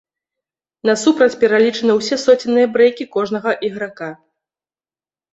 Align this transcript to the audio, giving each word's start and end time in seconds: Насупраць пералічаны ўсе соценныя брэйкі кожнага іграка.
Насупраць 0.89 1.35
пералічаны 1.43 1.93
ўсе 1.97 2.15
соценныя 2.21 2.67
брэйкі 2.77 3.05
кожнага 3.17 3.51
іграка. 3.69 4.09